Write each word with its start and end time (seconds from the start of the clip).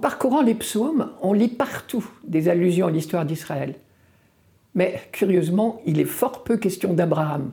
parcourant 0.00 0.42
les 0.42 0.54
psaumes, 0.54 1.10
on 1.22 1.32
lit 1.32 1.48
partout 1.48 2.04
des 2.24 2.48
allusions 2.48 2.88
à 2.88 2.90
l'histoire 2.90 3.24
d'Israël. 3.24 3.74
Mais 4.74 5.00
curieusement, 5.12 5.80
il 5.86 6.00
est 6.00 6.04
fort 6.04 6.44
peu 6.44 6.56
question 6.56 6.92
d'Abraham. 6.94 7.52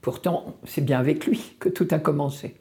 Pourtant, 0.00 0.56
c'est 0.64 0.84
bien 0.84 0.98
avec 0.98 1.26
lui 1.26 1.56
que 1.58 1.68
tout 1.68 1.88
a 1.90 1.98
commencé. 1.98 2.54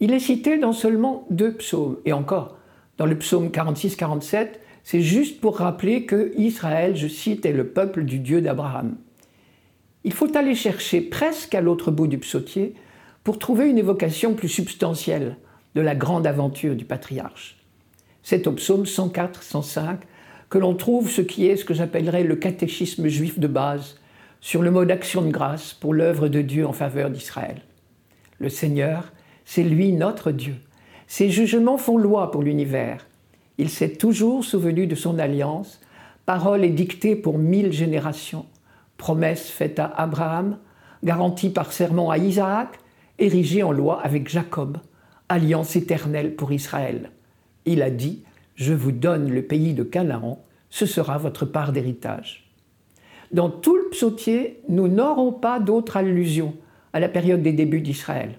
Il 0.00 0.12
est 0.12 0.20
cité 0.20 0.58
dans 0.58 0.72
seulement 0.72 1.26
deux 1.30 1.54
psaumes, 1.54 1.98
et 2.04 2.12
encore, 2.12 2.56
dans 2.98 3.06
le 3.06 3.18
psaume 3.18 3.48
46-47, 3.48 4.48
c'est 4.82 5.00
juste 5.00 5.40
pour 5.40 5.58
rappeler 5.58 6.04
que 6.04 6.32
Israël, 6.36 6.94
je 6.94 7.08
cite, 7.08 7.46
est 7.46 7.52
le 7.52 7.68
peuple 7.68 8.04
du 8.04 8.18
Dieu 8.18 8.40
d'Abraham. 8.40 8.96
Il 10.04 10.12
faut 10.12 10.36
aller 10.36 10.54
chercher 10.54 11.00
presque 11.00 11.54
à 11.54 11.60
l'autre 11.60 11.90
bout 11.90 12.06
du 12.06 12.18
psautier 12.18 12.74
pour 13.24 13.38
trouver 13.38 13.68
une 13.68 13.78
évocation 13.78 14.34
plus 14.34 14.50
substantielle 14.50 15.38
de 15.74 15.80
la 15.80 15.94
grande 15.94 16.26
aventure 16.26 16.76
du 16.76 16.84
patriarche. 16.84 17.63
C'est 18.24 18.46
au 18.46 18.52
psaume 18.52 18.84
104-105 18.84 19.98
que 20.48 20.56
l'on 20.56 20.74
trouve 20.74 21.10
ce 21.10 21.20
qui 21.20 21.46
est 21.46 21.56
ce 21.56 21.64
que 21.66 21.74
j'appellerais 21.74 22.24
le 22.24 22.36
catéchisme 22.36 23.06
juif 23.06 23.38
de 23.38 23.46
base 23.46 23.96
sur 24.40 24.62
le 24.62 24.70
mot 24.70 24.86
d'action 24.86 25.20
de 25.20 25.30
grâce 25.30 25.74
pour 25.74 25.92
l'œuvre 25.92 26.28
de 26.28 26.40
Dieu 26.40 26.66
en 26.66 26.72
faveur 26.72 27.10
d'Israël. 27.10 27.60
Le 28.38 28.48
Seigneur, 28.48 29.12
c'est 29.44 29.62
lui 29.62 29.92
notre 29.92 30.30
Dieu. 30.30 30.54
Ses 31.06 31.28
jugements 31.28 31.76
font 31.76 31.98
loi 31.98 32.30
pour 32.30 32.42
l'univers. 32.42 33.06
Il 33.58 33.68
s'est 33.68 33.90
toujours 33.90 34.42
souvenu 34.42 34.86
de 34.86 34.94
son 34.94 35.18
alliance, 35.18 35.82
parole 36.24 36.64
édictée 36.64 37.16
pour 37.16 37.36
mille 37.36 37.72
générations, 37.72 38.46
promesse 38.96 39.50
faite 39.50 39.78
à 39.78 39.92
Abraham, 39.96 40.56
garantie 41.04 41.50
par 41.50 41.72
serment 41.72 42.10
à 42.10 42.16
Isaac, 42.16 42.78
érigée 43.18 43.62
en 43.62 43.70
loi 43.70 44.00
avec 44.00 44.30
Jacob, 44.30 44.78
alliance 45.28 45.76
éternelle 45.76 46.34
pour 46.36 46.52
Israël. 46.52 47.10
Il 47.66 47.82
a 47.82 47.90
dit, 47.90 48.22
Je 48.54 48.72
vous 48.72 48.92
donne 48.92 49.30
le 49.30 49.42
pays 49.42 49.74
de 49.74 49.82
Canaan, 49.82 50.44
ce 50.70 50.86
sera 50.86 51.18
votre 51.18 51.46
part 51.46 51.72
d'héritage. 51.72 52.50
Dans 53.32 53.50
tout 53.50 53.76
le 53.76 53.88
psautier, 53.90 54.60
nous 54.68 54.88
n'aurons 54.88 55.32
pas 55.32 55.58
d'autre 55.58 55.96
allusion 55.96 56.54
à 56.92 57.00
la 57.00 57.08
période 57.08 57.42
des 57.42 57.52
débuts 57.52 57.80
d'Israël. 57.80 58.38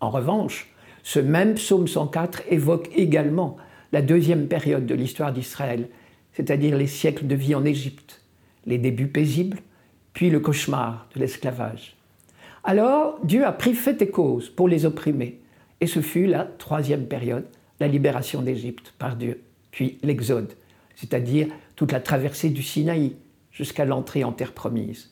En 0.00 0.10
revanche, 0.10 0.72
ce 1.02 1.20
même 1.20 1.54
psaume 1.54 1.86
104 1.86 2.42
évoque 2.50 2.90
également 2.96 3.56
la 3.92 4.02
deuxième 4.02 4.48
période 4.48 4.86
de 4.86 4.94
l'histoire 4.94 5.32
d'Israël, 5.32 5.88
c'est-à-dire 6.32 6.76
les 6.76 6.86
siècles 6.86 7.26
de 7.26 7.34
vie 7.34 7.54
en 7.54 7.64
Égypte, 7.64 8.22
les 8.66 8.78
débuts 8.78 9.08
paisibles, 9.08 9.58
puis 10.12 10.30
le 10.30 10.40
cauchemar 10.40 11.08
de 11.14 11.20
l'esclavage. 11.20 11.96
Alors 12.64 13.18
Dieu 13.24 13.44
a 13.44 13.52
pris 13.52 13.74
fait 13.74 14.00
et 14.02 14.10
cause 14.10 14.48
pour 14.48 14.68
les 14.68 14.86
opprimer, 14.86 15.40
et 15.80 15.86
ce 15.86 16.00
fut 16.00 16.26
la 16.26 16.44
troisième 16.44 17.06
période, 17.06 17.46
la 17.80 17.88
libération 17.88 18.42
d'Égypte 18.42 18.94
par 18.98 19.16
Dieu, 19.16 19.42
puis 19.70 19.98
l'Exode, 20.02 20.52
c'est-à-dire 20.96 21.48
toute 21.76 21.92
la 21.92 22.00
traversée 22.00 22.50
du 22.50 22.62
Sinaï, 22.62 23.16
jusqu'à 23.50 23.84
l'entrée 23.84 24.24
en 24.24 24.32
terre 24.32 24.52
promise. 24.52 25.10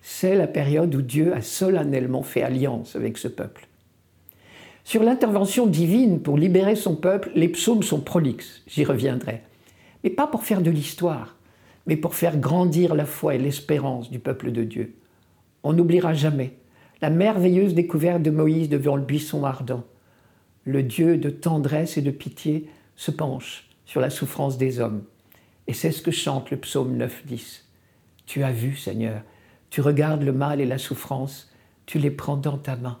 C'est 0.00 0.36
la 0.36 0.46
période 0.46 0.94
où 0.94 1.02
Dieu 1.02 1.34
a 1.34 1.42
solennellement 1.42 2.22
fait 2.22 2.42
alliance 2.42 2.96
avec 2.96 3.18
ce 3.18 3.28
peuple. 3.28 3.66
Sur 4.84 5.02
l'intervention 5.02 5.66
divine 5.66 6.20
pour 6.20 6.38
libérer 6.38 6.76
son 6.76 6.94
peuple, 6.94 7.32
les 7.34 7.48
psaumes 7.48 7.82
sont 7.82 8.00
prolixes, 8.00 8.62
j'y 8.68 8.84
reviendrai. 8.84 9.42
Mais 10.04 10.10
pas 10.10 10.28
pour 10.28 10.44
faire 10.44 10.62
de 10.62 10.70
l'histoire, 10.70 11.36
mais 11.86 11.96
pour 11.96 12.14
faire 12.14 12.38
grandir 12.38 12.94
la 12.94 13.04
foi 13.04 13.34
et 13.34 13.38
l'espérance 13.38 14.10
du 14.10 14.20
peuple 14.20 14.52
de 14.52 14.62
Dieu. 14.62 14.94
On 15.64 15.72
n'oubliera 15.72 16.14
jamais 16.14 16.52
la 17.02 17.10
merveilleuse 17.10 17.74
découverte 17.74 18.22
de 18.22 18.30
Moïse 18.30 18.68
devant 18.68 18.96
le 18.96 19.02
buisson 19.02 19.44
ardent. 19.44 19.84
Le 20.66 20.82
Dieu 20.82 21.16
de 21.16 21.30
tendresse 21.30 21.96
et 21.96 22.02
de 22.02 22.10
pitié 22.10 22.68
se 22.96 23.12
penche 23.12 23.68
sur 23.84 24.00
la 24.00 24.10
souffrance 24.10 24.58
des 24.58 24.80
hommes. 24.80 25.04
Et 25.68 25.72
c'est 25.72 25.92
ce 25.92 26.02
que 26.02 26.10
chante 26.10 26.50
le 26.50 26.56
psaume 26.56 26.98
9-10. 26.98 27.62
Tu 28.26 28.42
as 28.42 28.50
vu, 28.50 28.74
Seigneur, 28.74 29.22
tu 29.70 29.80
regardes 29.80 30.24
le 30.24 30.32
mal 30.32 30.60
et 30.60 30.66
la 30.66 30.78
souffrance, 30.78 31.52
tu 31.86 32.00
les 32.00 32.10
prends 32.10 32.36
dans 32.36 32.58
ta 32.58 32.74
main. 32.74 32.98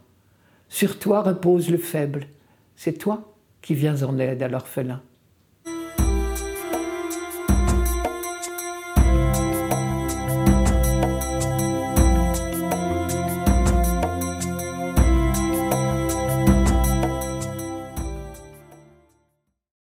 Sur 0.68 1.00
toi 1.00 1.22
repose 1.22 1.68
le 1.68 1.78
faible, 1.78 2.28
c'est 2.76 2.98
toi 2.98 3.34
qui 3.62 3.74
viens 3.74 4.04
en 4.04 4.16
aide 4.20 4.44
à 4.44 4.48
l'orphelin. 4.48 5.02